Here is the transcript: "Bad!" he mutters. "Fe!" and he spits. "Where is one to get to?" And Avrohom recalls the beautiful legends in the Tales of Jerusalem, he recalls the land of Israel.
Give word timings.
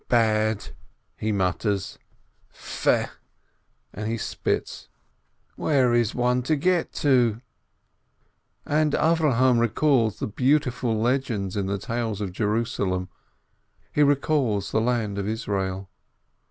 "Bad!" 0.09 0.69
he 1.15 1.31
mutters. 1.31 1.99
"Fe!" 2.49 3.05
and 3.93 4.09
he 4.09 4.17
spits. 4.17 4.87
"Where 5.55 5.93
is 5.93 6.15
one 6.15 6.41
to 6.41 6.55
get 6.55 6.91
to?" 7.05 7.39
And 8.65 8.93
Avrohom 8.93 9.59
recalls 9.59 10.17
the 10.17 10.25
beautiful 10.25 10.99
legends 10.99 11.55
in 11.55 11.67
the 11.67 11.77
Tales 11.77 12.19
of 12.19 12.31
Jerusalem, 12.31 13.09
he 13.93 14.01
recalls 14.01 14.71
the 14.71 14.81
land 14.81 15.19
of 15.19 15.27
Israel. 15.27 15.87